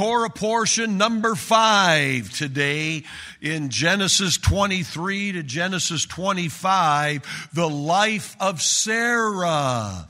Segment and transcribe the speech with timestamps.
[0.00, 3.04] Torah portion number five today
[3.42, 10.08] in Genesis 23 to Genesis 25, the life of Sarah.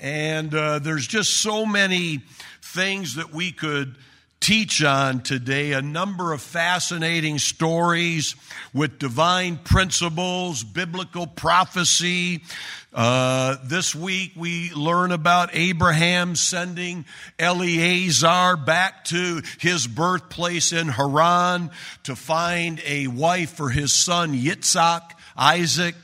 [0.00, 2.20] And uh, there's just so many
[2.60, 3.96] things that we could
[4.40, 8.34] teach on today a number of fascinating stories
[8.72, 12.42] with divine principles, biblical prophecy.
[12.92, 17.04] Uh, this week we learn about Abraham sending
[17.38, 21.70] Eliezer back to his birthplace in Haran
[22.04, 25.02] to find a wife for his son Yitzhak,
[25.36, 25.94] Isaac.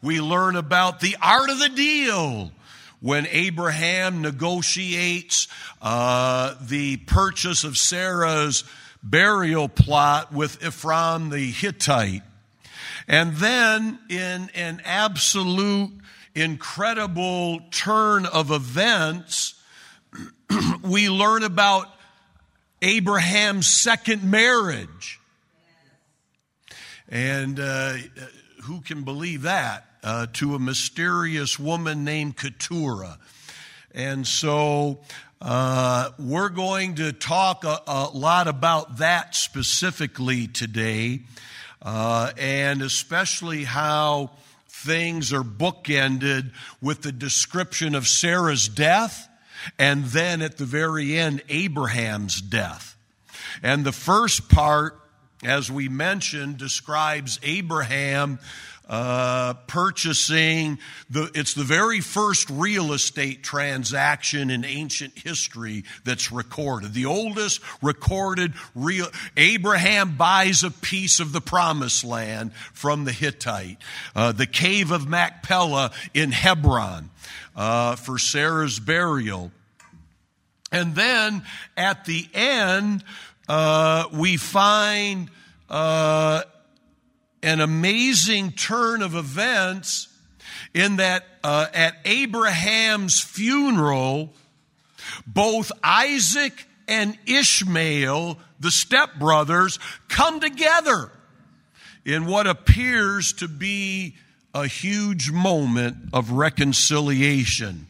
[0.00, 2.52] We learn about the art of the deal
[3.02, 5.48] when Abraham negotiates
[5.82, 8.64] uh, the purchase of Sarah's
[9.02, 12.22] burial plot with Ephron the Hittite.
[13.08, 15.90] And then, in an absolute
[16.34, 19.54] incredible turn of events,
[20.82, 21.88] we learn about
[22.80, 25.18] Abraham's second marriage.
[27.08, 27.94] And uh,
[28.62, 29.86] who can believe that?
[30.02, 33.18] Uh, to a mysterious woman named Keturah.
[33.94, 35.00] And so
[35.40, 41.22] uh, we're going to talk a, a, lot about that specifically today,
[41.82, 44.30] uh, and especially how
[44.68, 49.28] things are bookended with the description of Sarah's death,
[49.78, 52.96] and then at the very end, Abraham's death.
[53.62, 55.00] And the first part,
[55.44, 58.38] as we mentioned, describes Abraham
[58.92, 66.92] uh, purchasing the it's the very first real estate transaction in ancient history that's recorded.
[66.92, 73.78] The oldest recorded real abraham buys a piece of the promised land from the hittite
[74.14, 77.08] uh, the cave of machpelah in hebron
[77.56, 79.52] uh, for sarah's burial.
[80.70, 81.44] And then
[81.78, 83.04] at the end
[83.48, 85.30] uh, we find
[85.70, 86.42] uh,
[87.42, 90.08] an amazing turn of events
[90.74, 94.32] in that uh, at Abraham's funeral,
[95.26, 101.10] both Isaac and Ishmael, the stepbrothers, come together
[102.04, 104.16] in what appears to be
[104.54, 107.86] a huge moment of reconciliation.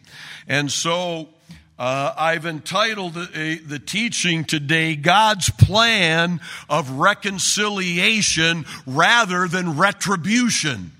[0.46, 1.28] And so
[1.78, 10.92] uh, I've entitled the, the teaching today God's Plan of Reconciliation rather than Retribution.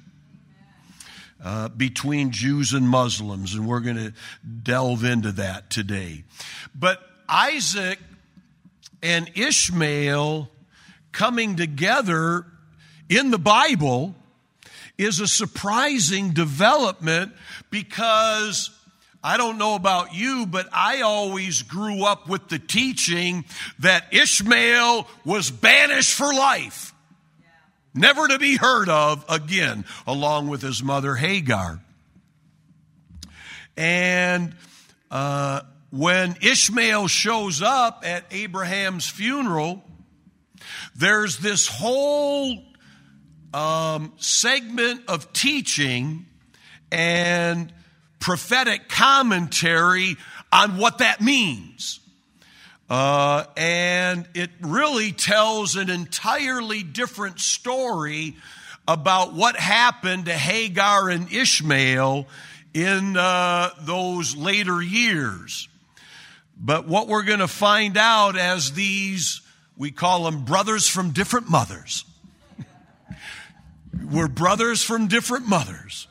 [1.44, 4.12] Uh, between Jews and Muslims, and we're going to
[4.62, 6.22] delve into that today.
[6.72, 7.98] But Isaac
[9.02, 10.48] and Ishmael
[11.10, 12.46] coming together
[13.08, 14.14] in the Bible
[14.96, 17.32] is a surprising development
[17.70, 18.70] because
[19.24, 23.44] I don't know about you, but I always grew up with the teaching
[23.78, 26.92] that Ishmael was banished for life,
[27.94, 31.80] never to be heard of again, along with his mother Hagar.
[33.76, 34.56] And
[35.10, 35.60] uh,
[35.90, 39.84] when Ishmael shows up at Abraham's funeral,
[40.96, 42.64] there's this whole
[43.54, 46.26] um, segment of teaching
[46.90, 47.72] and
[48.22, 50.16] prophetic commentary
[50.52, 51.98] on what that means.
[52.88, 58.36] Uh, and it really tells an entirely different story
[58.86, 62.26] about what happened to Hagar and Ishmael
[62.72, 65.68] in uh, those later years.
[66.56, 69.40] But what we're going to find out as these,
[69.76, 72.04] we call them brothers from different mothers.
[74.12, 76.06] we're brothers from different mothers.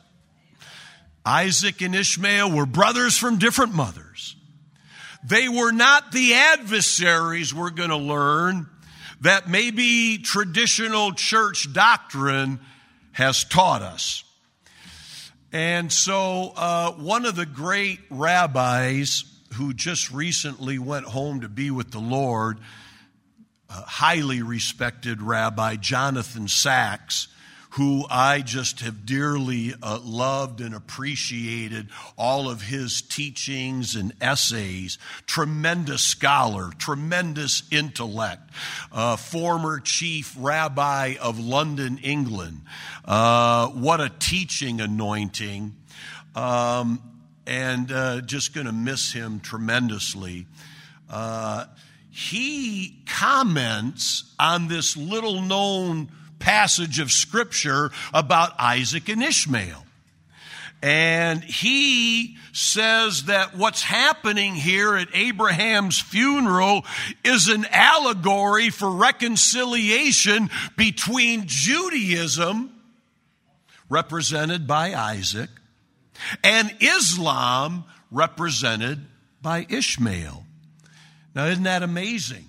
[1.24, 4.36] Isaac and Ishmael were brothers from different mothers.
[5.24, 8.66] They were not the adversaries, we're going to learn,
[9.20, 12.58] that maybe traditional church doctrine
[13.12, 14.24] has taught us.
[15.52, 21.70] And so, uh, one of the great rabbis who just recently went home to be
[21.70, 22.58] with the Lord,
[23.68, 27.28] a highly respected rabbi Jonathan Sacks,
[27.72, 31.88] who I just have dearly uh, loved and appreciated
[32.18, 34.98] all of his teachings and essays.
[35.26, 38.42] Tremendous scholar, tremendous intellect,
[38.92, 42.60] uh, former chief rabbi of London, England.
[43.06, 45.74] Uh, what a teaching anointing.
[46.34, 47.02] Um,
[47.46, 50.46] and uh, just going to miss him tremendously.
[51.08, 51.64] Uh,
[52.10, 56.10] he comments on this little known
[56.42, 59.86] passage of scripture about Isaac and Ishmael.
[60.82, 66.84] And he says that what's happening here at Abraham's funeral
[67.24, 72.72] is an allegory for reconciliation between Judaism,
[73.88, 75.50] represented by Isaac,
[76.42, 79.06] and Islam, represented
[79.40, 80.44] by Ishmael.
[81.34, 82.46] Now, isn't that amazing?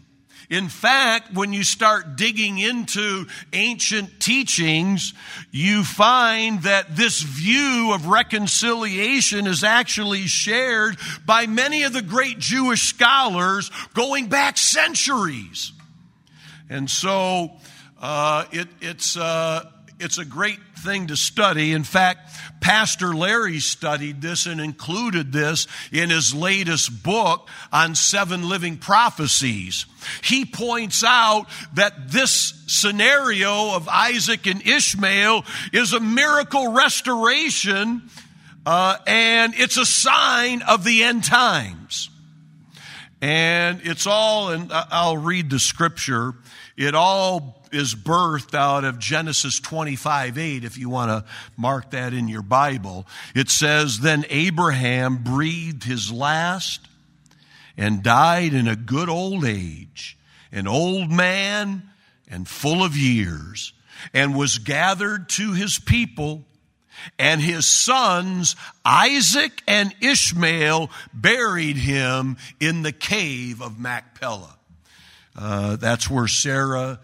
[0.49, 5.13] In fact, when you start digging into ancient teachings,
[5.51, 12.39] you find that this view of reconciliation is actually shared by many of the great
[12.39, 15.71] Jewish scholars going back centuries.
[16.69, 17.51] And so
[18.01, 19.69] uh, it, it's, uh,
[20.03, 21.71] it's a great thing to study.
[21.71, 22.29] In fact,
[22.59, 29.85] Pastor Larry studied this and included this in his latest book on seven living prophecies.
[30.21, 31.45] He points out
[31.75, 38.09] that this scenario of Isaac and Ishmael is a miracle restoration
[38.65, 42.09] uh, and it's a sign of the end times.
[43.21, 46.33] And it's all, and I'll read the scripture,
[46.75, 52.13] it all is birthed out of Genesis 25 8, if you want to mark that
[52.13, 53.05] in your Bible.
[53.35, 56.87] It says, Then Abraham breathed his last
[57.77, 60.17] and died in a good old age,
[60.51, 61.83] an old man
[62.27, 63.73] and full of years,
[64.13, 66.45] and was gathered to his people.
[67.19, 68.55] And his sons,
[68.85, 74.57] Isaac and Ishmael, buried him in the cave of Machpelah.
[75.35, 76.99] Uh, that's where Sarah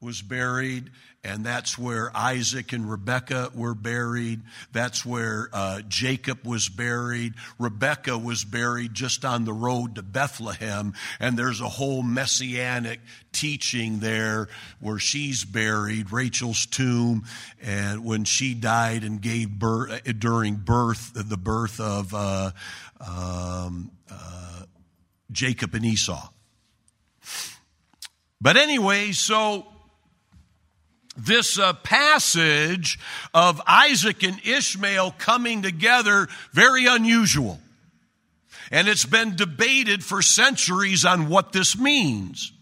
[0.00, 0.90] was buried,
[1.22, 4.40] and that's where Isaac and Rebekah were buried.
[4.72, 7.34] That's where uh, Jacob was buried.
[7.58, 13.00] Rebekah was buried just on the road to Bethlehem, and there's a whole messianic
[13.32, 14.48] teaching there
[14.80, 17.24] where she's buried, Rachel's tomb,
[17.60, 22.52] and when she died and gave birth uh, during birth, the birth of uh,
[23.06, 24.62] um, uh,
[25.30, 26.30] Jacob and Esau.
[28.40, 29.66] But anyway, so
[31.16, 32.98] this uh, passage
[33.34, 37.60] of Isaac and Ishmael coming together very unusual.
[38.70, 42.52] And it's been debated for centuries on what this means.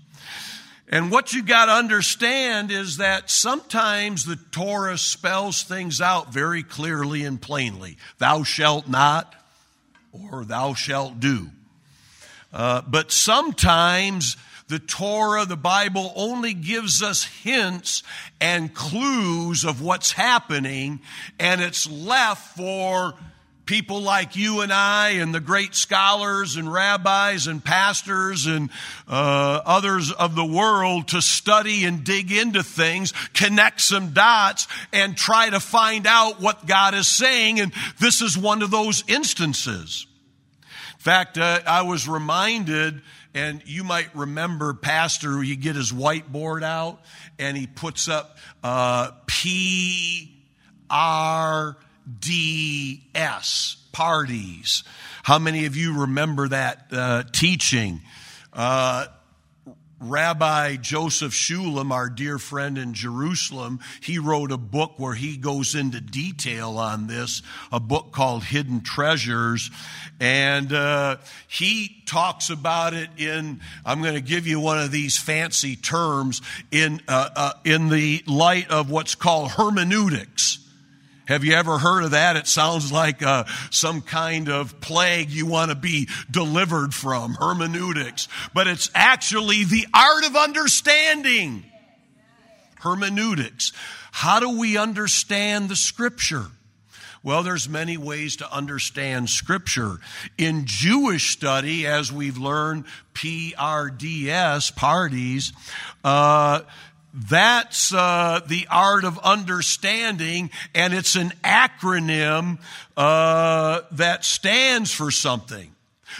[0.90, 6.62] And what you got to understand is that sometimes the Torah spells things out very
[6.62, 7.98] clearly and plainly.
[8.16, 9.34] Thou shalt not,
[10.12, 11.50] or thou shalt do.
[12.54, 14.38] Uh, but sometimes
[14.68, 18.02] the Torah, the Bible only gives us hints
[18.40, 21.00] and clues of what's happening,
[21.38, 23.14] and it's left for
[23.68, 28.70] people like you and I and the great scholars and rabbis and pastors and
[29.06, 35.18] uh, others of the world to study and dig into things, connect some dots, and
[35.18, 37.60] try to find out what God is saying.
[37.60, 40.06] And this is one of those instances.
[40.62, 43.02] In fact, uh, I was reminded
[43.38, 47.00] and you might remember Pastor, he get his whiteboard out
[47.38, 50.34] and he puts up uh, P
[50.90, 51.76] R
[52.18, 54.82] D S, pardes.
[55.22, 58.00] How many of you remember that uh, teaching?
[58.52, 59.06] Uh,
[60.00, 65.74] Rabbi Joseph Shulam, our dear friend in Jerusalem, he wrote a book where he goes
[65.74, 69.70] into detail on this, a book called Hidden Treasures.
[70.20, 71.16] And uh,
[71.48, 76.42] he talks about it in, I'm going to give you one of these fancy terms,
[76.70, 80.67] in, uh, uh, in the light of what's called hermeneutics.
[81.28, 82.36] Have you ever heard of that?
[82.36, 88.28] It sounds like uh, some kind of plague you want to be delivered from, hermeneutics.
[88.54, 91.64] But it's actually the art of understanding.
[92.76, 93.74] Hermeneutics.
[94.10, 96.46] How do we understand the scripture?
[97.22, 99.98] Well, there's many ways to understand scripture.
[100.38, 105.52] In Jewish study, as we've learned, PRDS, pardes,
[106.02, 106.60] uh,
[107.14, 112.58] that's uh, the art of understanding, and it's an acronym
[112.96, 115.74] uh, that stands for something.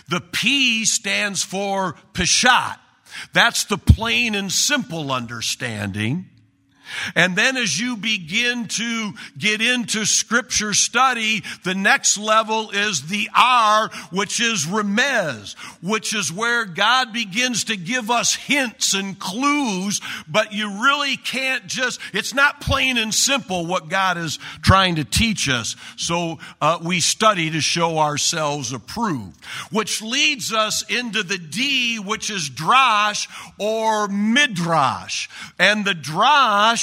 [0.09, 2.77] The P stands for Peshat.
[3.33, 6.27] That's the plain and simple understanding.
[7.15, 13.29] And then as you begin to get into scripture study, the next level is the
[13.37, 20.01] R, which is remez, which is where God begins to give us hints and clues,
[20.29, 25.05] but you really can't just, it's not plain and simple what God is trying to
[25.05, 25.77] teach us.
[25.97, 32.31] So uh, we study to show ourselves approved, which leads us into the D, which
[32.31, 33.29] is drash
[33.59, 35.29] or midrash.
[35.59, 36.78] And the drash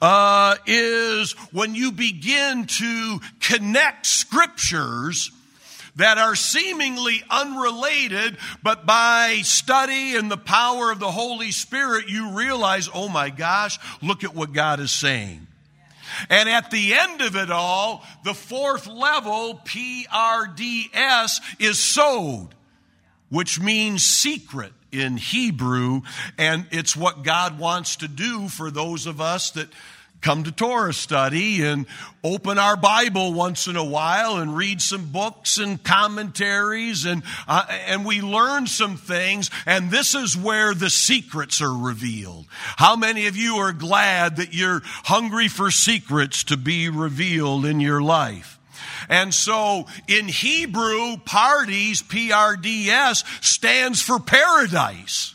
[0.00, 5.30] uh, is when you begin to connect scriptures
[5.96, 12.32] that are seemingly unrelated, but by study and the power of the Holy Spirit, you
[12.32, 15.46] realize, oh my gosh, look at what God is saying.
[16.28, 22.54] And at the end of it all, the fourth level, PRDS, is sod,
[23.30, 26.02] which means secret in Hebrew,
[26.38, 29.68] and it's what God wants to do for those of us that
[30.24, 31.84] come to Torah study and
[32.24, 37.66] open our Bible once in a while and read some books and commentaries and uh,
[37.86, 42.46] and we learn some things and this is where the secrets are revealed.
[42.50, 47.78] How many of you are glad that you're hungry for secrets to be revealed in
[47.78, 48.58] your life?
[49.08, 55.34] And so in Hebrew, pardes, P-R-D-S, stands for paradise.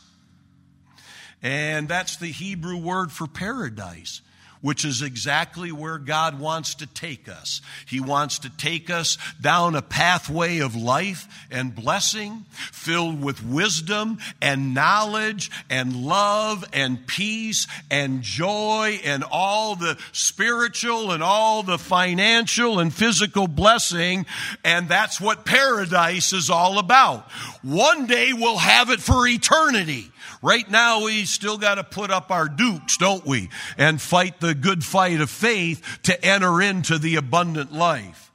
[1.41, 4.21] And that's the Hebrew word for paradise
[4.61, 7.61] which is exactly where God wants to take us.
[7.87, 14.17] He wants to take us down a pathway of life and blessing filled with wisdom
[14.41, 21.77] and knowledge and love and peace and joy and all the spiritual and all the
[21.77, 24.25] financial and physical blessing.
[24.63, 27.29] And that's what paradise is all about.
[27.61, 30.11] One day we'll have it for eternity.
[30.41, 33.49] Right now, we still got to put up our dukes, don't we?
[33.77, 38.31] And fight the good fight of faith to enter into the abundant life.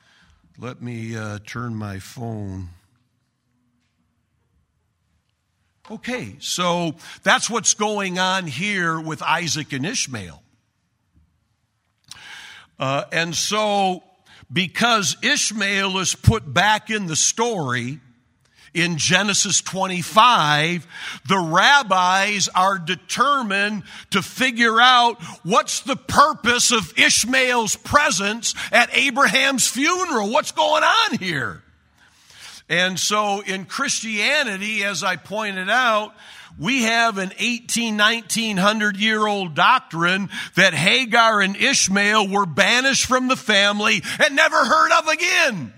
[0.59, 2.69] Let me uh, turn my phone.
[5.91, 10.43] Okay, so that's what's going on here with Isaac and Ishmael.
[12.79, 14.03] Uh, and so,
[14.53, 18.01] because Ishmael is put back in the story,
[18.75, 20.87] in Genesis 25,
[21.29, 29.69] the rabbis are determined to figure out what's the purpose of Ishmael's presence at Abraham's
[29.69, 30.31] funeral.
[30.31, 31.63] What's going on here?
[32.69, 36.15] And so in Christianity, as I pointed out,
[36.59, 43.29] we have an 18, 1900 year old doctrine that Hagar and Ishmael were banished from
[43.29, 45.73] the family and never heard of again.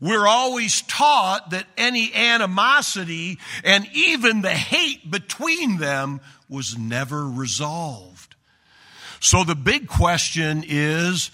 [0.00, 8.34] We're always taught that any animosity and even the hate between them was never resolved.
[9.20, 11.30] So the big question is,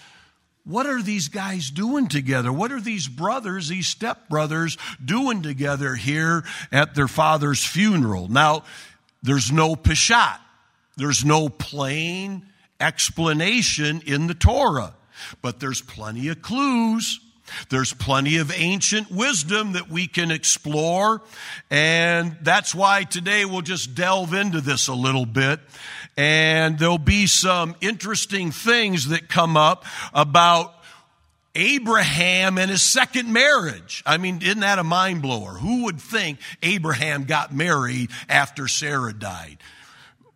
[0.65, 2.51] what are these guys doing together?
[2.53, 8.29] What are these brothers, these stepbrothers, doing together here at their father's funeral?
[8.29, 8.63] Now,
[9.21, 10.39] there's no Peshat.
[10.95, 12.45] There's no plain
[12.79, 14.93] explanation in the Torah,
[15.41, 17.19] but there's plenty of clues.
[17.69, 21.21] There's plenty of ancient wisdom that we can explore.
[21.69, 25.59] And that's why today we'll just delve into this a little bit.
[26.15, 30.73] And there'll be some interesting things that come up about
[31.55, 34.03] Abraham and his second marriage.
[34.05, 35.53] I mean, isn't that a mind blower?
[35.53, 39.57] Who would think Abraham got married after Sarah died?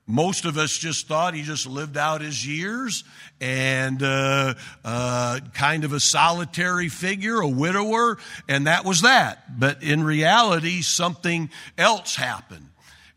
[0.09, 3.03] Most of us just thought he just lived out his years
[3.41, 4.53] and uh,
[4.85, 9.59] uh, kind of a solitary figure, a widower, and that was that.
[9.59, 12.67] But in reality, something else happened.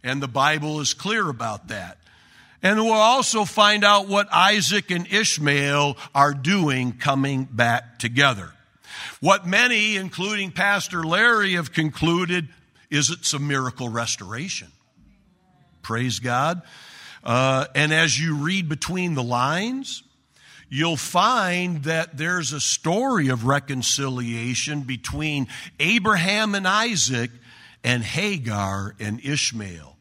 [0.03, 1.99] And the Bible is clear about that.
[2.61, 8.53] And we'll also find out what Isaac and Ishmael are doing coming back together.
[9.21, 12.49] What many, including Pastor Larry, have concluded
[12.91, 14.73] is it's a miracle restoration.
[15.83, 16.63] Praise God.
[17.23, 20.03] Uh, and as you read between the lines,
[20.69, 27.31] you'll find that there's a story of reconciliation between Abraham and Isaac
[27.85, 29.97] and Hagar and Ishmael.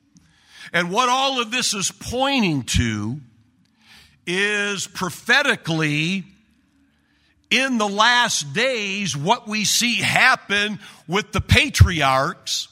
[0.71, 3.19] And what all of this is pointing to
[4.27, 6.23] is prophetically
[7.49, 12.67] in the last days, what we see happen with the patriarchs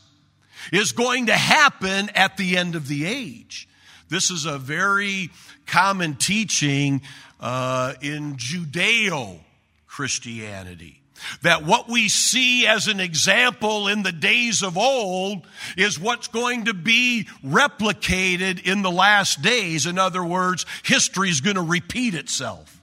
[0.72, 3.68] is going to happen at the end of the age.
[4.10, 5.30] This is a very
[5.66, 7.02] common teaching
[7.40, 9.40] uh, in Judeo
[9.88, 11.02] Christianity.
[11.42, 16.66] that what we see as an example in the days of old is what's going
[16.66, 19.88] to be replicated in the last days.
[19.88, 22.80] In other words, history is going to repeat itself.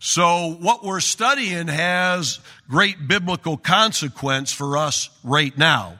[0.00, 5.98] So, what we're studying has great biblical consequence for us right now.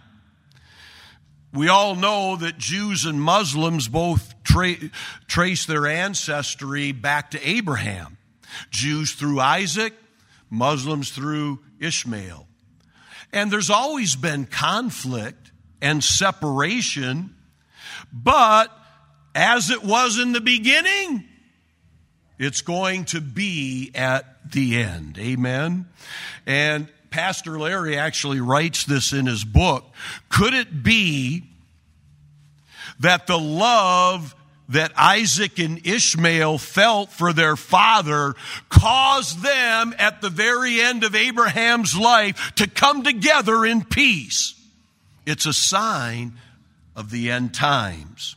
[1.52, 4.90] We all know that Jews and Muslims both tra-
[5.26, 8.16] trace their ancestry back to Abraham.
[8.70, 9.94] Jews through Isaac,
[10.50, 12.46] Muslims through Ishmael.
[13.32, 17.34] And there's always been conflict and separation,
[18.12, 18.70] but
[19.34, 21.24] as it was in the beginning,
[22.38, 25.18] it's going to be at the end.
[25.18, 25.86] Amen.
[26.46, 29.84] And Pastor Larry actually writes this in his book.
[30.28, 31.44] Could it be
[33.00, 34.34] that the love
[34.68, 38.34] that Isaac and Ishmael felt for their father
[38.68, 44.54] caused them at the very end of Abraham's life to come together in peace.
[45.26, 46.32] It's a sign
[46.96, 48.36] of the end times.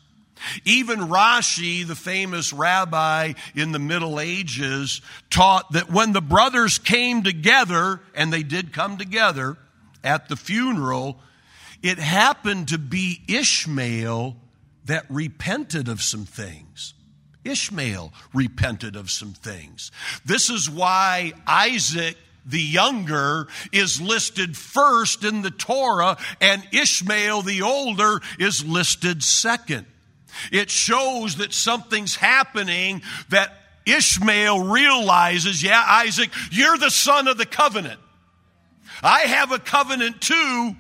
[0.64, 7.24] Even Rashi, the famous rabbi in the Middle Ages, taught that when the brothers came
[7.24, 9.58] together, and they did come together
[10.04, 11.20] at the funeral,
[11.82, 14.38] it happened to be Ishmael
[14.86, 16.94] that repented of some things.
[17.44, 19.92] Ishmael repented of some things.
[20.25, 27.64] This is why Isaac the younger is listed first in the Torah and Ishmael the
[27.64, 29.86] older is listed second.
[30.51, 33.54] It shows that something's happening that
[33.86, 38.00] Ishmael realizes, yeah, Isaac, you're the son of the covenant.
[39.04, 40.75] I have a covenant too,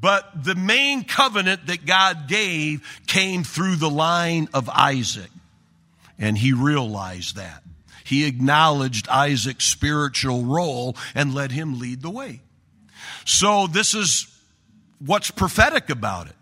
[0.00, 5.30] but the main covenant that God gave came through the line of Isaac.
[6.18, 7.62] And he realized that.
[8.04, 12.40] He acknowledged Isaac's spiritual role and let him lead the way.
[13.24, 14.26] So this is
[14.98, 16.36] what's prophetic about it.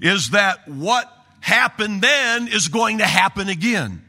[0.00, 4.04] Is that what happened then is going to happen again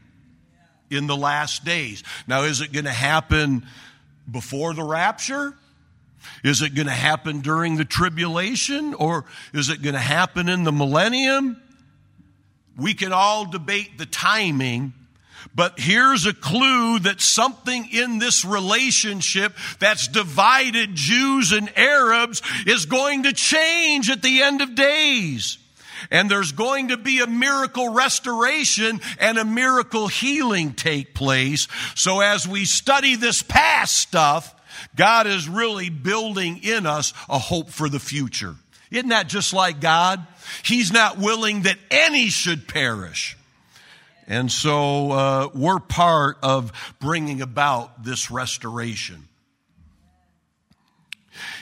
[0.90, 2.02] in the last days.
[2.26, 3.66] Now, is it going to happen
[4.30, 5.54] before the rapture?
[6.44, 10.64] Is it going to happen during the tribulation or is it going to happen in
[10.64, 11.60] the millennium?
[12.76, 14.94] We can all debate the timing,
[15.54, 22.86] but here's a clue that something in this relationship that's divided Jews and Arabs is
[22.86, 25.58] going to change at the end of days.
[26.10, 31.68] And there's going to be a miracle restoration and a miracle healing take place.
[31.94, 34.54] So as we study this past stuff,
[34.96, 38.54] God is really building in us a hope for the future.
[38.90, 40.26] Isn't that just like God?
[40.64, 43.36] He's not willing that any should perish.
[44.26, 49.28] And so uh, we're part of bringing about this restoration.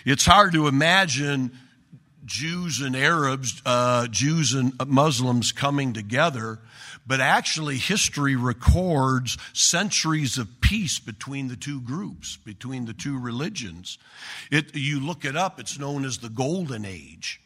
[0.04, 1.52] It's hard to imagine
[2.28, 6.60] Jews and Arabs, uh, Jews and Muslims coming together
[7.08, 13.96] but actually, history records centuries of peace between the two groups, between the two religions.
[14.50, 17.40] It, you look it up, it's known as the Golden Age.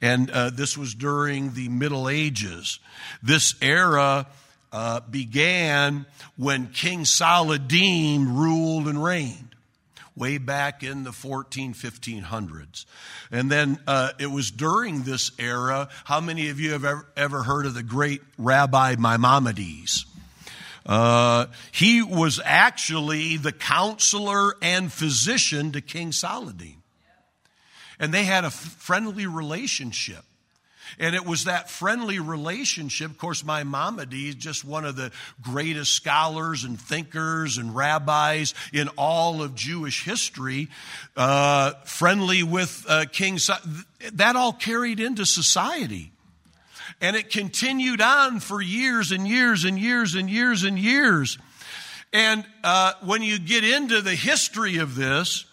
[0.00, 2.78] And uh, this was during the Middle Ages.
[3.20, 4.28] This era
[4.70, 9.47] uh, began when King Saladin ruled and reigned
[10.18, 12.84] way back in the 14, 1500s.
[13.30, 15.88] And then uh, it was during this era.
[16.04, 20.06] How many of you have ever, ever heard of the great Rabbi Maimonides?
[20.84, 26.82] Uh, he was actually the counselor and physician to King Saladin.
[28.00, 30.24] And they had a friendly relationship.
[30.98, 33.10] And it was that friendly relationship.
[33.10, 35.10] Of course, Maimonides is just one of the
[35.42, 40.68] greatest scholars and thinkers and rabbis in all of Jewish history,
[41.16, 43.38] uh, friendly with uh, King.
[44.12, 46.12] That all carried into society.
[47.00, 51.38] And it continued on for years and years and years and years and years.
[52.12, 55.44] And uh, when you get into the history of this,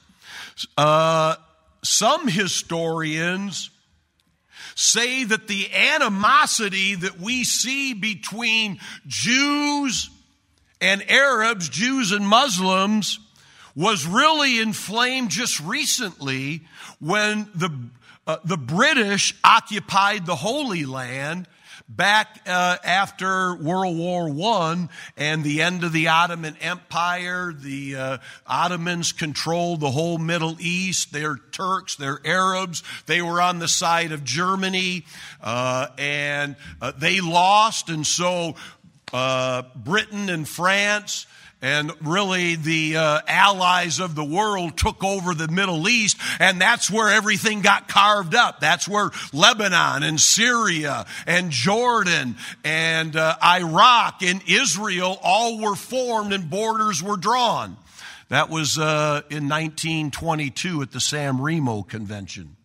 [0.77, 1.35] uh,
[1.83, 3.69] some historians
[4.75, 10.09] say that the animosity that we see between Jews
[10.81, 13.19] and Arabs, Jews and Muslims,
[13.75, 16.61] was really inflamed just recently
[16.99, 17.69] when the,
[18.27, 21.47] uh, the British occupied the Holy Land
[21.87, 27.53] back uh, after World War I and the end of the Ottoman Empire.
[27.53, 28.17] The uh,
[28.47, 31.13] Ottomans controlled the whole Middle East.
[31.13, 32.83] They're Turks, they're Arabs.
[33.05, 35.05] They were on the side of Germany,
[35.41, 37.89] uh, and uh, they lost.
[37.89, 38.55] And so
[39.13, 41.27] uh, Britain and France
[41.61, 46.91] and really the uh, allies of the world took over the Middle East, and that's
[46.91, 48.59] where everything got carved up.
[48.59, 56.33] That's where Lebanon and Syria and Jordan and uh, Iraq and Israel all were formed
[56.33, 57.77] and borders were drawn.
[58.29, 62.55] That was uh, in 1922 at the San Remo Convention.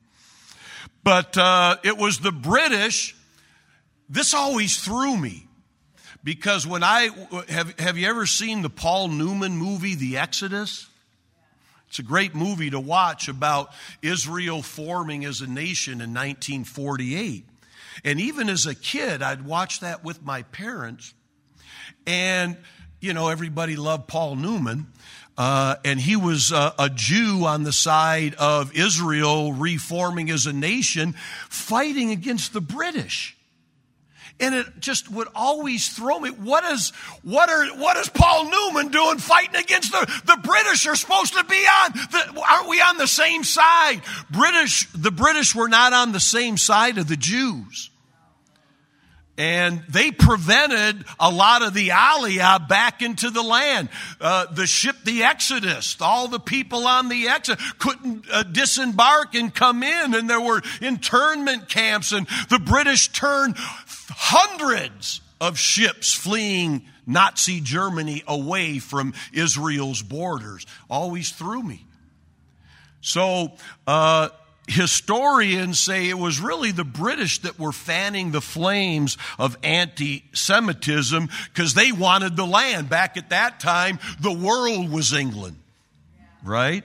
[1.04, 3.14] But uh, it was the British.
[4.08, 5.46] This always threw me
[6.22, 7.10] because when I
[7.48, 10.88] have, have you ever seen the Paul Newman movie, The Exodus?
[11.88, 17.44] It's a great movie to watch about Israel forming as a nation in 1948.
[18.04, 21.14] And even as a kid, I'd watch that with my parents.
[22.06, 22.56] And,
[23.00, 24.86] you know, everybody loved Paul Newman.
[25.36, 30.52] Uh, and he was uh, a Jew on the side of Israel reforming as a
[30.52, 31.14] nation,
[31.48, 33.36] fighting against the British.
[34.40, 36.30] And it just would always throw me.
[36.30, 36.90] What is,
[37.22, 41.44] what are, what is Paul Newman doing fighting against the, the British are supposed to
[41.44, 41.92] be on?
[41.92, 44.00] The, aren't we on the same side?
[44.30, 47.90] British, the British were not on the same side of the Jews.
[49.40, 53.88] And they prevented a lot of the Aliyah back into the land.
[54.20, 59.54] Uh, the ship, the Exodus, all the people on the Exodus couldn't uh, disembark and
[59.54, 63.56] come in, and there were internment camps, and the British turned
[64.10, 70.66] hundreds of ships fleeing Nazi Germany away from Israel's borders.
[70.88, 71.84] Always threw me.
[73.00, 73.52] So,
[73.86, 74.28] uh,
[74.68, 81.28] historians say it was really the British that were fanning the flames of anti Semitism
[81.52, 82.88] because they wanted the land.
[82.88, 85.56] Back at that time, the world was England,
[86.44, 86.84] right?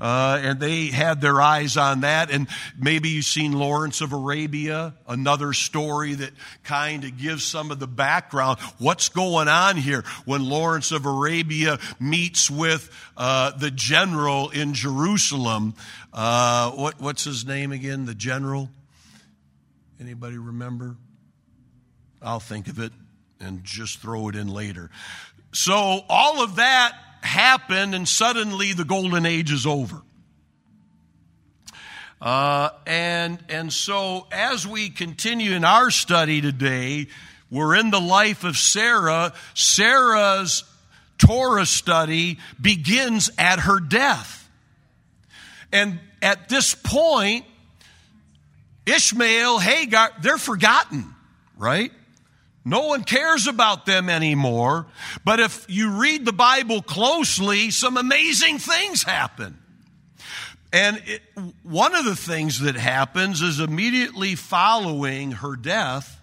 [0.00, 2.30] Uh, and they had their eyes on that.
[2.30, 6.30] And maybe you've seen Lawrence of Arabia, another story that
[6.64, 8.58] kind of gives some of the background.
[8.78, 15.74] What's going on here when Lawrence of Arabia meets with uh, the general in Jerusalem?
[16.12, 18.06] Uh, what, what's his name again?
[18.06, 18.70] The general?
[20.00, 20.96] Anybody remember?
[22.22, 22.92] I'll think of it
[23.38, 24.90] and just throw it in later.
[25.52, 25.74] So
[26.08, 30.02] all of that happened, and suddenly the golden age is over.
[32.20, 37.06] Uh, and, and so, as we continue in our study today,
[37.50, 39.32] we're in the life of Sarah.
[39.54, 40.64] Sarah's
[41.18, 44.48] Torah study begins at her death.
[45.72, 47.44] And at this point,
[48.86, 51.14] Ishmael, Hagar, they're forgotten,
[51.56, 51.92] right?
[52.64, 54.86] No one cares about them anymore.
[55.24, 59.58] But if you read the Bible closely, some amazing things happen.
[60.72, 61.22] And it,
[61.62, 66.20] one of the things that happens is immediately following her death,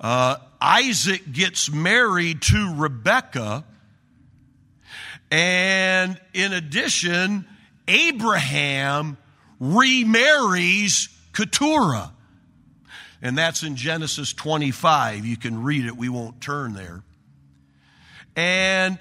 [0.00, 3.64] uh, Isaac gets married to Rebekah.
[5.30, 7.46] And in addition,
[7.88, 9.16] Abraham
[9.58, 12.12] remarries Keturah.
[13.22, 15.24] And that's in Genesis 25.
[15.24, 17.02] You can read it, we won't turn there.
[18.34, 18.98] And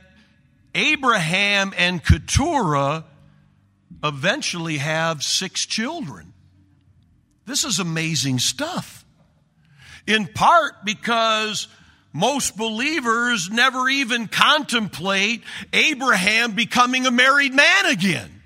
[0.76, 3.06] Abraham and Keturah
[4.04, 6.34] eventually have six children.
[7.46, 9.06] This is amazing stuff.
[10.06, 11.68] In part because
[12.14, 18.41] most believers never even contemplate Abraham becoming a married man again.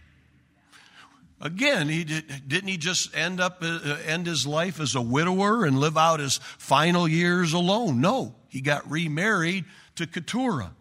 [1.45, 5.01] Again, he did, didn't he just end up uh, uh, end his life as a
[5.01, 8.01] widower and live out his final years alone?
[8.01, 10.71] No, he got remarried to Keturah.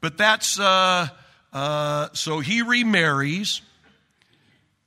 [0.00, 1.08] But that's uh,
[1.52, 3.60] uh, so he remarries,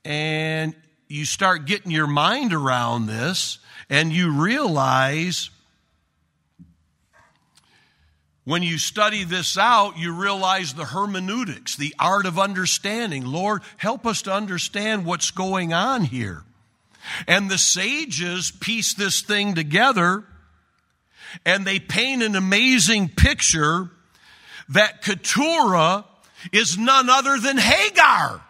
[0.04, 0.74] and
[1.06, 5.50] you start getting your mind around this, and you realize
[8.50, 13.24] when you study this out, you realize the hermeneutics, the art of understanding.
[13.24, 16.42] Lord, help us to understand what's going on here.
[17.28, 20.24] And the sages piece this thing together
[21.46, 23.88] and they paint an amazing picture
[24.70, 26.04] that Keturah
[26.50, 28.44] is none other than Hagar.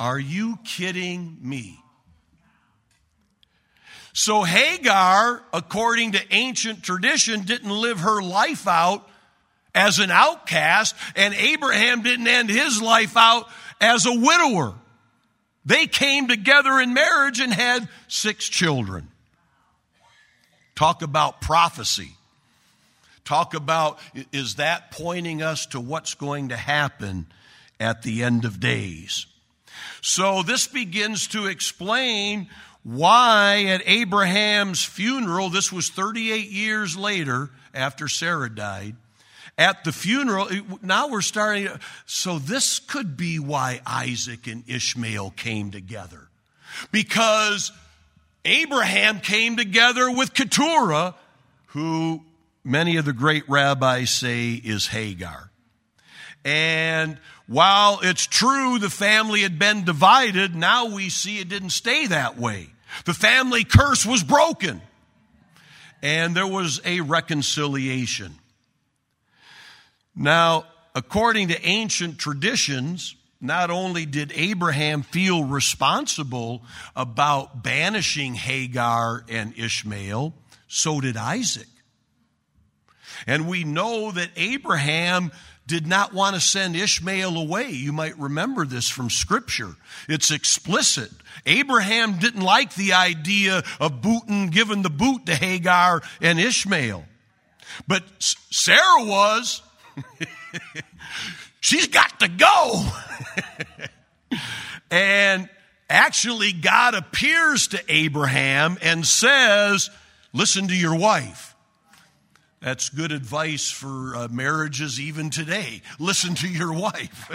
[0.00, 1.83] Are you kidding me?
[4.14, 9.06] So Hagar, according to ancient tradition, didn't live her life out
[9.74, 13.48] as an outcast, and Abraham didn't end his life out
[13.80, 14.74] as a widower.
[15.64, 19.08] They came together in marriage and had six children.
[20.76, 22.12] Talk about prophecy.
[23.24, 23.98] Talk about
[24.32, 27.26] is that pointing us to what's going to happen
[27.80, 29.26] at the end of days?
[30.02, 32.48] So this begins to explain
[32.84, 38.96] why at Abraham's funeral, this was 38 years later after Sarah died,
[39.56, 40.48] at the funeral,
[40.82, 41.68] now we're starting,
[42.06, 46.28] so this could be why Isaac and Ishmael came together.
[46.90, 47.72] Because
[48.44, 51.14] Abraham came together with Keturah,
[51.68, 52.22] who
[52.64, 55.50] many of the great rabbis say is Hagar.
[56.44, 62.08] And while it's true the family had been divided, now we see it didn't stay
[62.08, 62.73] that way.
[63.04, 64.80] The family curse was broken.
[66.02, 68.34] And there was a reconciliation.
[70.14, 76.62] Now, according to ancient traditions, not only did Abraham feel responsible
[76.94, 80.34] about banishing Hagar and Ishmael,
[80.68, 81.66] so did Isaac.
[83.26, 85.30] And we know that Abraham
[85.66, 87.70] did not want to send Ishmael away.
[87.70, 89.76] You might remember this from Scripture.
[90.08, 91.10] It's explicit.
[91.46, 97.04] Abraham didn't like the idea of booting, giving the boot to Hagar and Ishmael.
[97.88, 99.62] But Sarah was.
[101.60, 102.86] She's got to go.
[104.90, 105.48] and
[105.88, 109.88] actually, God appears to Abraham and says,
[110.34, 111.53] Listen to your wife.
[112.64, 115.82] That's good advice for uh, marriages even today.
[115.98, 117.30] Listen to your wife.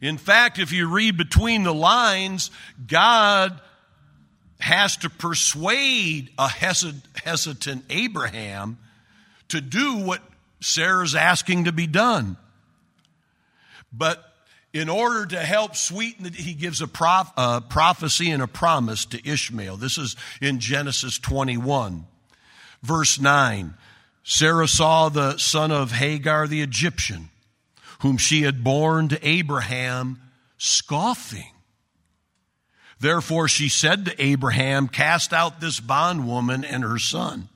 [0.02, 2.50] In fact, if you read between the lines,
[2.88, 3.60] God
[4.58, 8.78] has to persuade a hesitant Abraham
[9.50, 10.20] to do what
[10.60, 12.36] Sarah's asking to be done.
[13.92, 14.31] But
[14.72, 19.04] in order to help sweeten it, he gives a, prof, a prophecy and a promise
[19.06, 19.76] to Ishmael.
[19.76, 22.06] This is in Genesis 21,
[22.82, 23.74] verse 9.
[24.24, 27.28] Sarah saw the son of Hagar the Egyptian,
[28.00, 30.20] whom she had borne to Abraham,
[30.56, 31.52] scoffing.
[32.98, 37.48] Therefore she said to Abraham, Cast out this bondwoman and her son.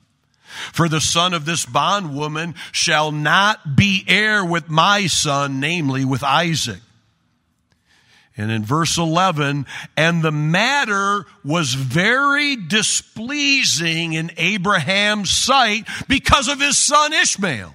[0.71, 6.23] For the son of this bondwoman shall not be heir with my son, namely with
[6.23, 6.79] Isaac.
[8.37, 9.65] And in verse 11,
[9.97, 17.73] and the matter was very displeasing in Abraham's sight because of his son Ishmael.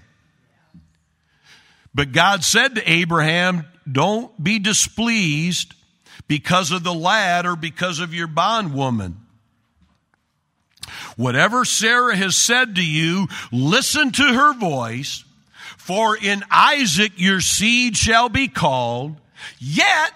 [1.93, 5.75] But God said to Abraham, Don't be displeased
[6.29, 9.17] because of the lad or because of your bondwoman.
[11.17, 15.25] Whatever Sarah has said to you, listen to her voice,
[15.77, 19.17] for in Isaac your seed shall be called.
[19.59, 20.13] Yet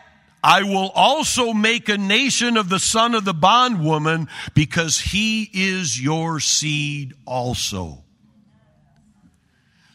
[0.47, 6.01] I will also make a nation of the son of the bondwoman because he is
[6.01, 8.05] your seed also.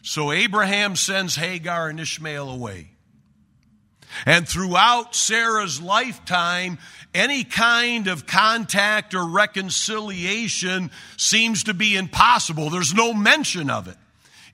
[0.02, 2.90] So Abraham sends Hagar and Ishmael away.
[4.26, 6.76] And throughout Sarah's lifetime,
[7.14, 12.68] any kind of contact or reconciliation seems to be impossible.
[12.68, 13.96] There's no mention of it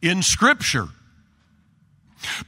[0.00, 0.90] in Scripture.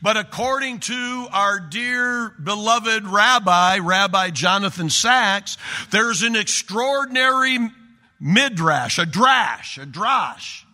[0.02, 5.56] But according to our dear beloved rabbi, Rabbi Jonathan Sacks,
[5.90, 7.58] there's an extraordinary
[8.18, 10.64] midrash, a drash, a drash.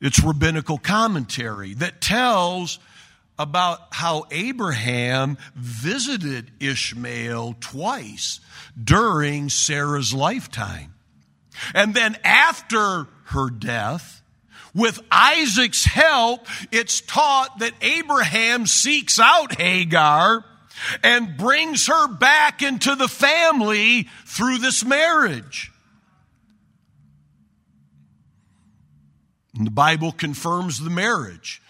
[0.00, 2.78] It's rabbinical commentary that tells
[3.38, 8.40] about how Abraham visited Ishmael twice
[8.82, 10.94] during Sarah's lifetime.
[11.74, 14.19] And then after her death,
[14.74, 20.44] with Isaac's help, it's taught that Abraham seeks out Hagar
[21.02, 25.72] and brings her back into the family through this marriage.
[29.56, 31.60] And the Bible confirms the marriage.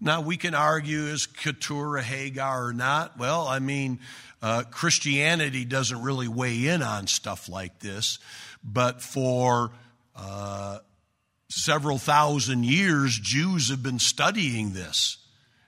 [0.00, 3.18] Now, we can argue is Keturah Hagar or not?
[3.18, 4.00] Well, I mean,
[4.42, 8.18] uh, Christianity doesn't really weigh in on stuff like this,
[8.64, 9.70] but for
[10.16, 10.78] uh,
[11.52, 15.18] several thousand years, Jews have been studying this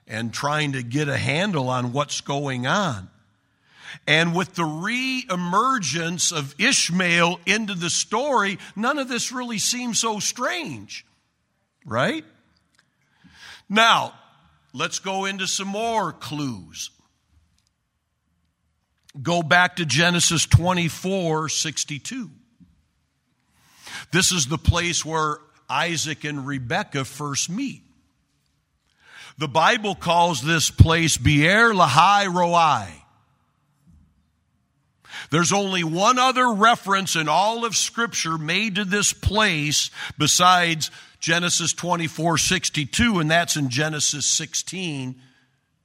[0.07, 3.09] and trying to get a handle on what's going on.
[4.07, 9.99] And with the re emergence of Ishmael into the story, none of this really seems
[9.99, 11.05] so strange,
[11.85, 12.25] right?
[13.69, 14.13] Now,
[14.73, 16.89] let's go into some more clues.
[19.21, 22.29] Go back to Genesis 24 62.
[24.11, 27.81] This is the place where Isaac and Rebekah first meet.
[29.37, 33.01] The Bible calls this place Beer Lahai Roi.
[35.29, 41.73] There's only one other reference in all of Scripture made to this place besides Genesis
[41.73, 45.15] 24 62, and that's in Genesis 16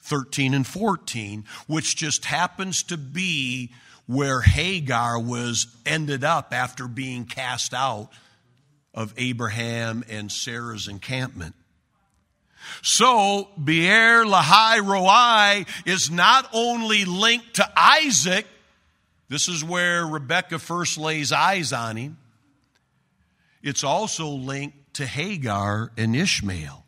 [0.02, 3.70] 13 and 14, which just happens to be
[4.06, 8.10] where Hagar was ended up after being cast out
[8.94, 11.54] of Abraham and Sarah's encampment.
[12.82, 18.46] So, Beer Lahai Roi is not only linked to Isaac,
[19.28, 22.18] this is where Rebecca first lays eyes on him,
[23.62, 26.84] it's also linked to Hagar and Ishmael.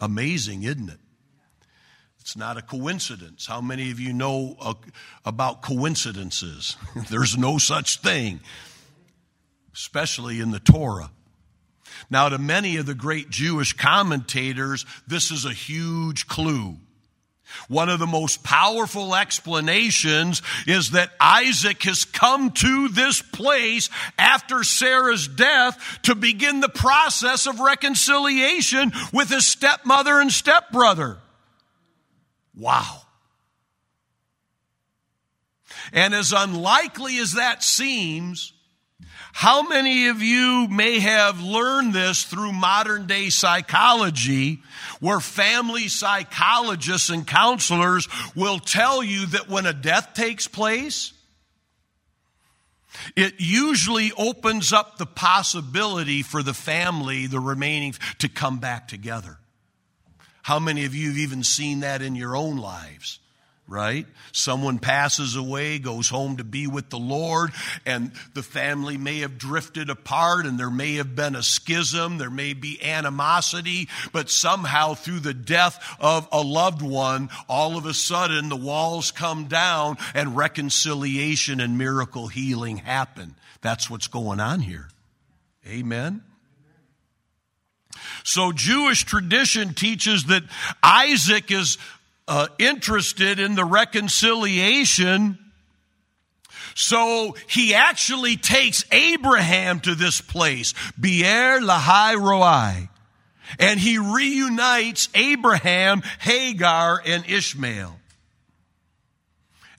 [0.00, 0.98] Amazing, isn't it?
[2.20, 3.46] It's not a coincidence.
[3.46, 4.56] How many of you know
[5.24, 6.76] about coincidences?
[7.08, 8.40] There's no such thing,
[9.76, 11.10] especially in the Torah.
[12.08, 16.78] Now, to many of the great Jewish commentators, this is a huge clue.
[17.68, 24.64] One of the most powerful explanations is that Isaac has come to this place after
[24.64, 31.18] Sarah's death to begin the process of reconciliation with his stepmother and stepbrother.
[32.56, 33.02] Wow.
[35.92, 38.52] And as unlikely as that seems,
[39.36, 44.62] how many of you may have learned this through modern day psychology,
[44.98, 51.12] where family psychologists and counselors will tell you that when a death takes place,
[53.14, 59.36] it usually opens up the possibility for the family, the remaining, to come back together.
[60.40, 63.18] How many of you have even seen that in your own lives?
[63.68, 64.06] Right?
[64.32, 67.50] Someone passes away, goes home to be with the Lord,
[67.84, 72.30] and the family may have drifted apart, and there may have been a schism, there
[72.30, 77.94] may be animosity, but somehow through the death of a loved one, all of a
[77.94, 83.34] sudden the walls come down and reconciliation and miracle healing happen.
[83.62, 84.88] That's what's going on here.
[85.66, 86.22] Amen.
[88.22, 90.42] So Jewish tradition teaches that
[90.82, 91.78] Isaac is
[92.28, 95.38] uh, interested in the reconciliation.
[96.74, 102.88] So he actually takes Abraham to this place, Beer Lahai Roi,
[103.58, 107.98] and he reunites Abraham, Hagar, and Ishmael.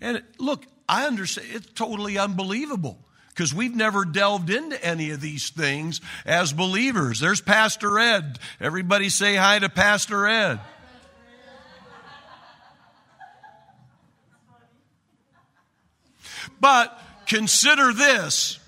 [0.01, 2.97] And look, I understand, it's totally unbelievable
[3.29, 7.19] because we've never delved into any of these things as believers.
[7.19, 8.39] There's Pastor Ed.
[8.59, 10.59] Everybody say hi to Pastor Ed.
[16.59, 18.59] But consider this.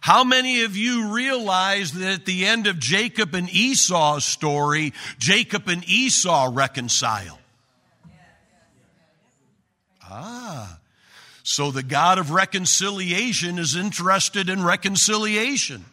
[0.00, 5.68] How many of you realize that at the end of Jacob and Esau's story, Jacob
[5.68, 7.38] and Esau reconcile?
[10.02, 10.78] Ah.
[11.42, 15.84] So the God of reconciliation is interested in reconciliation.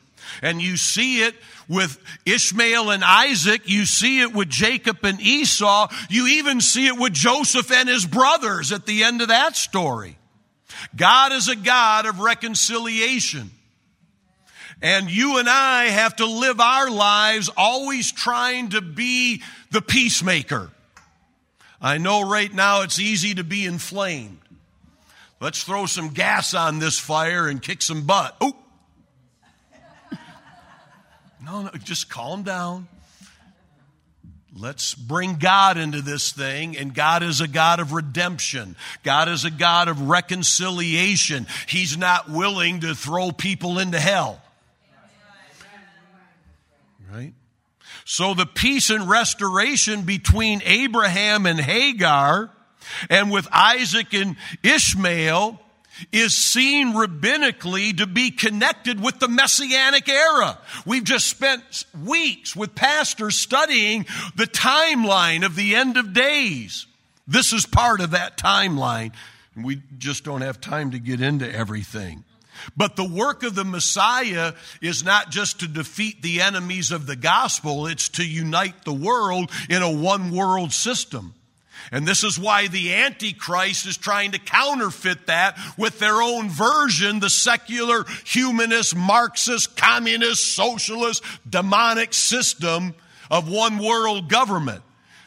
[0.42, 1.36] And you see it
[1.68, 3.62] with Ishmael and Isaac.
[3.66, 5.88] You see it with Jacob and Esau.
[6.10, 10.18] You even see it with Joseph and his brothers at the end of that story.
[10.96, 13.52] God is a God of reconciliation.
[14.82, 20.70] And you and I have to live our lives always trying to be the peacemaker.
[21.82, 24.40] I know right now it's easy to be inflamed.
[25.40, 28.36] Let's throw some gas on this fire and kick some butt.
[28.42, 28.56] Oh,
[31.48, 32.90] no, no, just calm down.
[34.54, 38.76] Let's bring God into this thing, and God is a God of redemption.
[39.04, 41.48] God is a God of reconciliation.
[41.68, 44.42] He's not willing to throw people into hell.
[47.12, 47.34] Right?
[48.04, 52.52] So the peace and restoration between Abraham and Hagar
[53.10, 55.62] and with Isaac and Ishmael
[56.12, 60.58] is seen rabbinically to be connected with the messianic era.
[60.86, 64.06] We've just spent weeks with pastors studying
[64.36, 66.88] the timeline of the end of days.
[67.28, 69.14] This is part of that timeline.
[69.56, 72.24] We just don't have time to get into everything.
[72.76, 77.16] But the work of the Messiah is not just to defeat the enemies of the
[77.16, 81.34] gospel, it's to unite the world in a one world system.
[81.92, 87.20] And this is why the Antichrist is trying to counterfeit that with their own version,
[87.20, 92.94] the secular, humanist, Marxist, communist, socialist, demonic system
[93.32, 94.84] of one world government.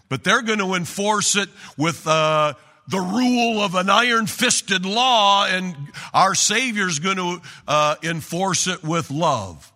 [0.09, 2.55] But they're going to enforce it with uh,
[2.89, 5.75] the rule of an iron fisted law, and
[6.13, 9.73] our Savior's going to uh, enforce it with love.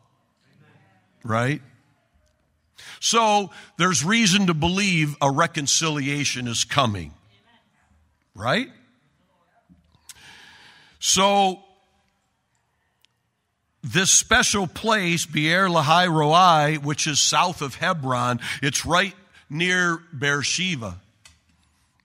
[1.23, 1.63] Right?
[3.05, 7.13] So there's reason to believe a reconciliation is coming.
[8.35, 8.71] Right?
[11.01, 11.59] So
[13.83, 19.15] this special place, Beer Lahai Roi, which is south of Hebron, it's right
[19.51, 20.99] near Beersheba,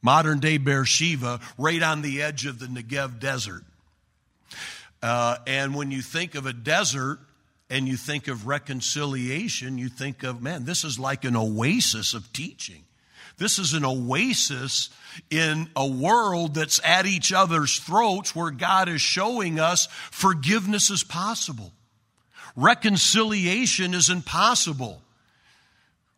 [0.02, 3.64] modern day Beersheba, right on the edge of the Negev desert.
[5.02, 7.20] Uh, and when you think of a desert
[7.70, 12.32] and you think of reconciliation, you think of, man, this is like an oasis of
[12.34, 12.84] teaching.
[13.38, 14.90] This is an oasis
[15.30, 21.04] in a world that's at each other's throats where God is showing us forgiveness is
[21.04, 21.72] possible.
[22.56, 25.02] Reconciliation is impossible.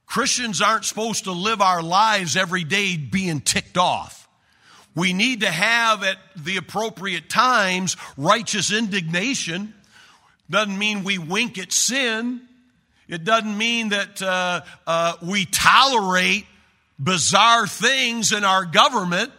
[0.08, 4.28] Christians aren't supposed to live our lives every day being ticked off.
[4.96, 9.74] We need to have at the appropriate times righteous indignation.
[10.52, 12.42] Doesn't mean we wink at sin.
[13.08, 16.46] It doesn't mean that uh, uh, we tolerate
[17.00, 19.32] bizarre things in our government.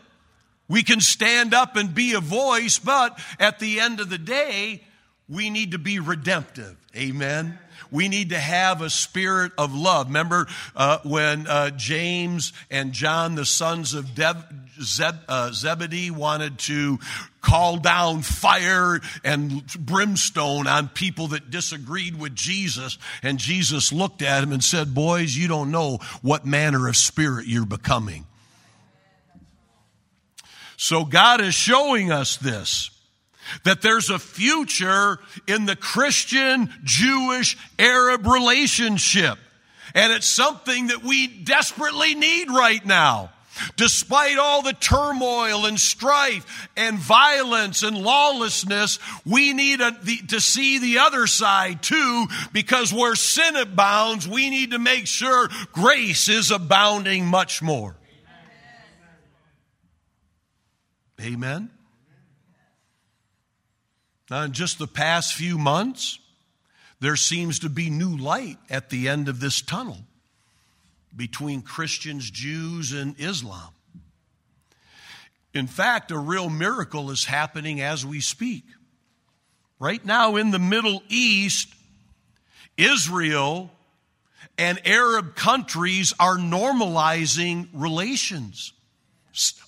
[0.69, 4.83] We can stand up and be a voice, but at the end of the day,
[5.29, 6.77] we need to be redemptive.
[6.97, 7.59] Amen
[7.93, 10.07] we need to have a spirit of love.
[10.07, 14.45] Remember uh, when uh, James and John, the sons of Dev-
[14.81, 16.99] Zeb- uh, Zebedee, wanted to
[17.41, 22.99] call down fire and brimstone on people that disagreed with Jesus.
[23.23, 27.47] And Jesus looked at him and said, Boys, you don't know what manner of spirit
[27.47, 28.27] you're becoming.
[30.77, 32.91] So God is showing us this
[33.65, 39.39] that there's a future in the Christian, Jewish, Arab relationship.
[39.95, 43.31] And it's something that we desperately need right now.
[43.77, 50.41] Despite all the turmoil and strife and violence and lawlessness, we need a, the, to
[50.41, 56.29] see the other side too, because where sin abounds, we need to make sure grace
[56.29, 57.97] is abounding much more.
[61.21, 61.35] Amen.
[61.35, 61.71] Amen.
[64.31, 66.19] Now, in just the past few months,
[67.01, 69.99] there seems to be new light at the end of this tunnel
[71.17, 73.69] between Christians, Jews, and Islam.
[75.55, 78.65] In fact, a real miracle is happening as we speak.
[79.79, 81.69] Right now in the Middle East,
[82.77, 83.71] Israel
[84.57, 88.73] and Arab countries are normalizing relations.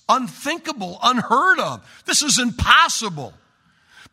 [0.07, 2.03] Unthinkable, unheard of.
[2.05, 3.33] This is impossible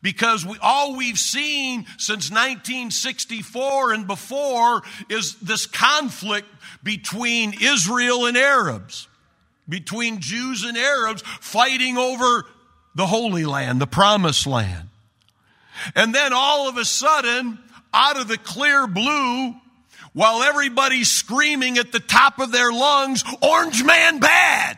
[0.03, 6.47] because we, all we've seen since 1964 and before is this conflict
[6.83, 9.07] between Israel and Arabs,
[9.67, 12.45] between Jews and Arabs fighting over
[12.93, 14.89] the Holy Land, the Promised Land.
[15.95, 17.57] And then all of a sudden,
[17.93, 19.55] out of the clear blue,
[20.11, 24.77] while everybody's screaming at the top of their lungs, Orange Man bad!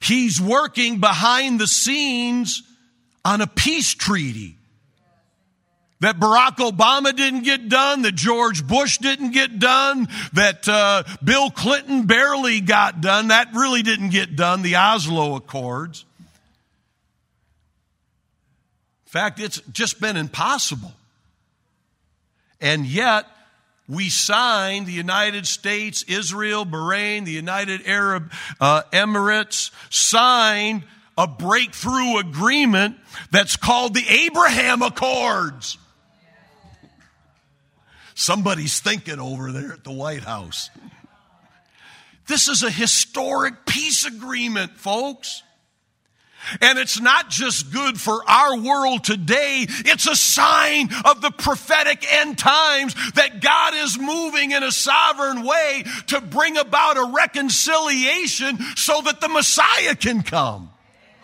[0.00, 2.62] He's working behind the scenes
[3.24, 4.58] on a peace treaty
[6.00, 11.50] that Barack Obama didn't get done, that George Bush didn't get done, that uh, Bill
[11.50, 13.28] Clinton barely got done.
[13.28, 16.04] That really didn't get done, the Oslo Accords.
[19.06, 20.92] In fact, it's just been impossible.
[22.60, 23.26] And yet,
[23.88, 28.30] we signed the United States, Israel, Bahrain, the United Arab
[28.60, 30.84] uh, Emirates signed
[31.16, 32.96] a breakthrough agreement
[33.30, 35.78] that's called the Abraham Accords.
[38.14, 40.70] Somebody's thinking over there at the White House.
[42.26, 45.42] This is a historic peace agreement, folks.
[46.60, 52.04] And it's not just good for our world today, it's a sign of the prophetic
[52.12, 58.58] end times that God is moving in a sovereign way to bring about a reconciliation
[58.76, 60.70] so that the Messiah can come.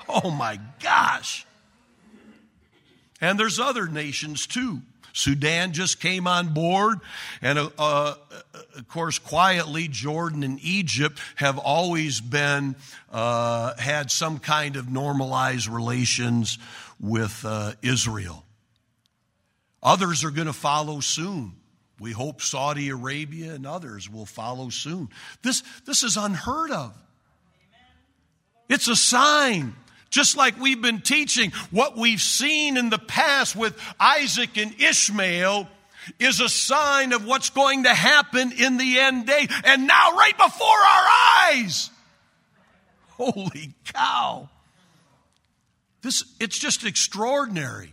[0.09, 1.47] Oh my gosh.
[3.21, 4.83] And there's other nations too.
[5.15, 6.99] Sudan just came on board.
[7.41, 8.15] And uh, uh,
[8.77, 12.75] of course, quietly, Jordan and Egypt have always been,
[13.13, 16.59] uh, had some kind of normalized relations
[17.01, 18.45] with uh, Israel.
[19.83, 21.53] Others are going to follow soon.
[22.01, 25.09] We hope Saudi Arabia and others will follow soon.
[25.43, 26.93] This, this is unheard of.
[28.69, 29.77] It's a sign
[30.15, 35.69] just like we've been teaching, what we've seen in the past with Isaac and Ishmael
[36.21, 39.49] is a sign of what's going to happen in the end day.
[39.65, 41.07] And now, right before our
[41.49, 41.91] eyes.
[43.09, 44.49] Holy cow.
[46.03, 47.93] This, it's just extraordinary.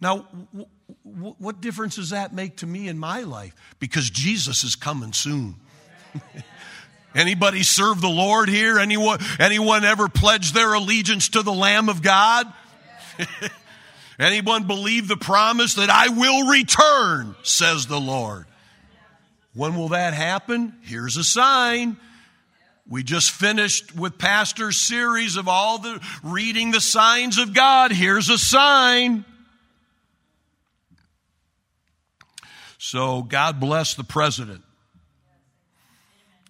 [0.00, 0.66] Now, w-
[1.04, 3.56] w- what difference does that make to me in my life?
[3.80, 5.56] Because Jesus is coming soon.
[7.14, 8.78] Anybody serve the Lord here?
[8.78, 12.46] Anyone, anyone ever pledge their allegiance to the Lamb of God?
[14.18, 18.46] Anyone believe the promise that I will return, says the Lord?
[19.54, 20.74] When will that happen?
[20.82, 21.96] Here's a sign.
[22.88, 27.92] We just finished with Pastor's series of all the reading the signs of God.
[27.92, 29.24] Here's a sign.
[32.78, 34.62] So God bless the president.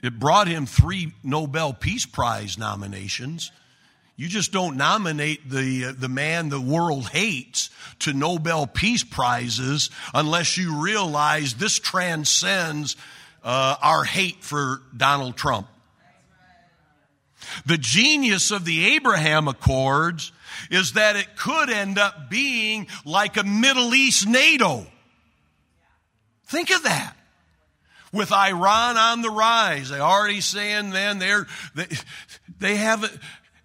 [0.03, 3.53] It brought him three Nobel Peace Prize nominations.
[4.16, 9.90] You just don't nominate the, uh, the man the world hates to Nobel Peace Prizes
[10.12, 12.96] unless you realize this transcends
[13.42, 15.68] uh, our hate for Donald Trump.
[17.66, 20.32] The genius of the Abraham Accords
[20.70, 24.86] is that it could end up being like a Middle East NATO.
[26.46, 27.16] Think of that.
[28.12, 31.86] With Iran on the rise, they already saying then they're, they,
[32.58, 33.10] they have,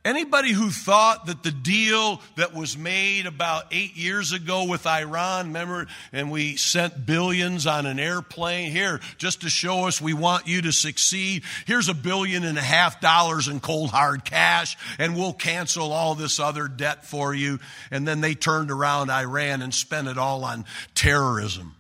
[0.07, 5.47] Anybody who thought that the deal that was made about eight years ago with Iran,
[5.47, 10.47] remember, and we sent billions on an airplane here just to show us we want
[10.47, 11.43] you to succeed.
[11.65, 16.15] Here's a billion and a half dollars in cold hard cash, and we'll cancel all
[16.15, 17.59] this other debt for you.
[17.91, 20.63] And then they turned around Iran and spent it all on
[20.95, 21.75] terrorism.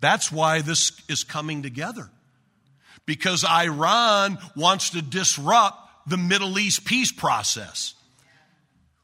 [0.00, 2.08] That's why this is coming together.
[3.06, 7.94] Because Iran wants to disrupt the Middle East peace process.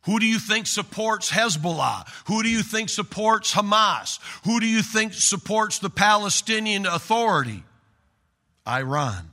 [0.02, 2.06] Who do you think supports Hezbollah?
[2.26, 4.18] Who do you think supports Hamas?
[4.44, 7.64] Who do you think supports the Palestinian Authority?
[8.68, 9.30] Iran.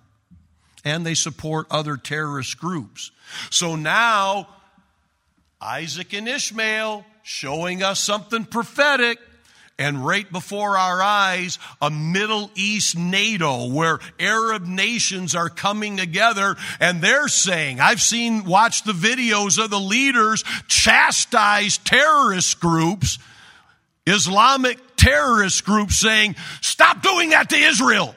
[0.83, 3.11] And they support other terrorist groups.
[3.49, 4.47] So now,
[5.59, 9.19] Isaac and Ishmael showing us something prophetic
[9.81, 16.55] and right before our eyes, a Middle East NATO where Arab nations are coming together
[16.79, 23.17] and they're saying, I've seen, watched the videos of the leaders chastise terrorist groups,
[24.05, 28.15] Islamic terrorist groups saying, stop doing that to Israel.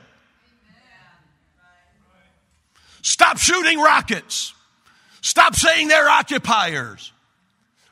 [3.00, 4.52] Stop shooting rockets.
[5.22, 7.12] Stop saying they're occupiers.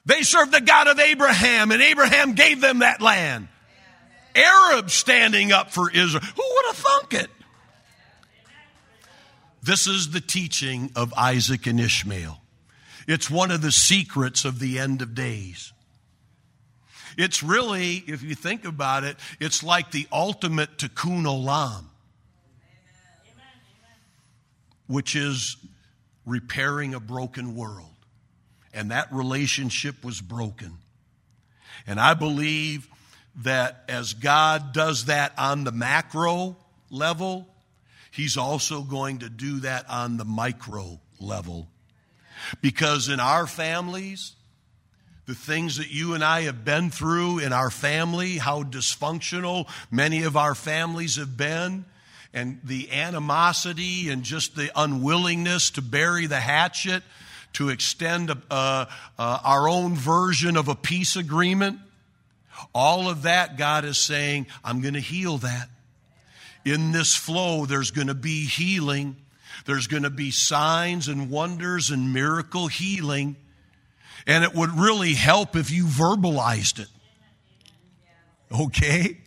[0.04, 3.48] They serve the God of Abraham, and Abraham gave them that land.
[4.34, 6.22] Arabs standing up for Israel.
[6.22, 7.30] Who would have thunk it?
[9.62, 12.40] This is the teaching of Isaac and Ishmael.
[13.06, 15.72] It's one of the secrets of the end of days.
[17.16, 21.84] It's really, if you think about it, it's like the ultimate tikkun olam,
[24.86, 25.56] which is
[26.24, 27.88] repairing a broken world.
[28.74, 30.78] And that relationship was broken.
[31.86, 32.88] And I believe
[33.36, 36.56] that as God does that on the macro
[36.90, 37.48] level,
[38.10, 41.68] He's also going to do that on the micro level.
[42.60, 44.34] Because in our families,
[45.26, 50.24] the things that you and I have been through in our family, how dysfunctional many
[50.24, 51.86] of our families have been,
[52.34, 57.02] and the animosity and just the unwillingness to bury the hatchet,
[57.54, 58.86] to extend uh, uh,
[59.18, 61.78] our own version of a peace agreement
[62.74, 65.68] all of that, God is saying, I'm going to heal that.
[66.64, 69.16] In this flow, there's going to be healing.
[69.66, 73.36] There's going to be signs and wonders and miracle healing.
[74.26, 76.88] And it would really help if you verbalized it.
[78.52, 79.18] Okay?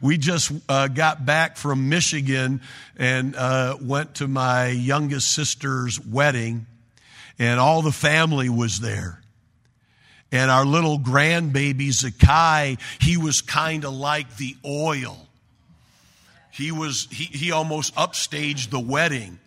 [0.00, 2.62] We just uh, got back from Michigan
[2.96, 6.66] and uh, went to my youngest sister's wedding,
[7.38, 9.19] and all the family was there.
[10.32, 15.26] And our little grandbaby Zakai, he was kind of like the oil.
[16.52, 19.38] He was, he, he almost upstaged the wedding.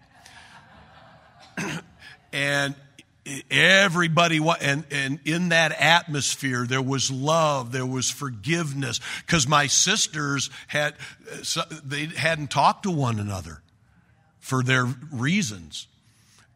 [2.34, 2.76] and
[3.50, 10.50] everybody and and in that atmosphere there was love there was forgiveness because my sisters
[10.68, 10.94] had
[11.56, 13.62] uh, they hadn't talked to one another
[14.40, 15.88] for their reasons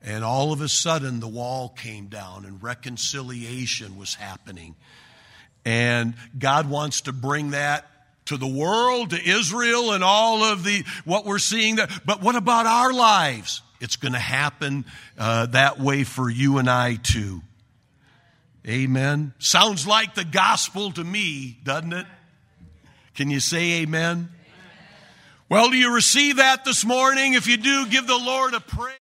[0.08, 4.74] and all of a sudden, the wall came down and reconciliation was happening.
[5.66, 7.86] And God wants to bring that
[8.28, 11.90] to the world, to Israel, and all of the what we're seeing there.
[12.06, 13.62] But what about our lives?
[13.82, 14.86] It's going to happen
[15.18, 17.42] uh, that way for you and I too.
[18.66, 19.34] Amen.
[19.40, 22.06] Sounds like the gospel to me, doesn't it?
[23.14, 24.10] Can you say amen?
[24.10, 24.30] amen?
[25.50, 27.34] Well, do you receive that this morning?
[27.34, 28.94] If you do, give the Lord a praise.